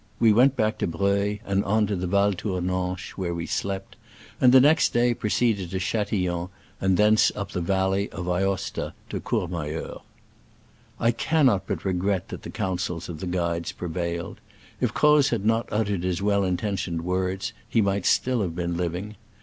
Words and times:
We 0.19 0.33
went 0.33 0.55
back 0.55 0.79
to 0.79 0.87
Breuil, 0.87 1.37
and 1.45 1.63
on 1.63 1.85
to 1.85 1.95
Val 1.95 2.33
Tour 2.33 2.59
nanche, 2.59 3.11
where 3.17 3.35
we 3.35 3.45
slept; 3.45 3.97
and 4.39 4.51
the 4.51 4.59
next 4.59 4.93
day 4.93 5.13
proceeded 5.13 5.69
to 5.69 5.79
Chatillon, 5.79 6.49
and 6.79 6.97
thence 6.97 7.31
up 7.35 7.51
the 7.51 7.61
valley 7.61 8.09
of 8.09 8.25
Aosto 8.27 8.93
to 9.11 9.19
Cormayeur. 9.19 10.01
I 10.99 11.11
cannot 11.11 11.67
but 11.67 11.85
regret 11.85 12.29
that 12.29 12.41
the 12.41 12.49
counsels 12.49 13.09
of 13.09 13.19
the 13.19 13.27
guides 13.27 13.73
prevailed. 13.73 14.39
If 14.79 14.95
Croz 14.95 15.29
had 15.29 15.45
not 15.45 15.69
uttered 15.71 16.01
his 16.01 16.19
well 16.19 16.43
intentioned 16.43 17.03
words 17.03 17.53
he 17.69 17.79
might 17.79 18.07
still 18.07 18.41
have 18.41 18.55
been 18.55 18.75
living. 18.75 19.17